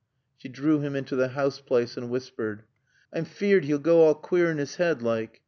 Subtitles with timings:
[0.35, 2.63] She drew him into the house place, and whispered.
[3.13, 5.39] "I'm feared 'e'll goa queer in 'is 'head, like.